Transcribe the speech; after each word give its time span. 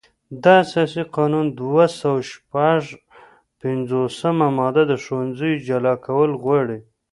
د 0.43 0.45
اساسي 0.63 1.03
قانون 1.15 1.45
دوه 1.61 1.85
سوه 1.99 2.21
شپږ 2.31 2.81
پنځوسمه 3.61 4.47
ماده 4.57 4.83
د 4.87 4.93
ښوونځیو 5.03 5.63
جلا 5.67 5.95
کول 6.05 6.31
غواړي. 6.43 6.79